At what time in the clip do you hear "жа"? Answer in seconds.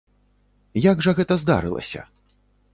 1.07-1.15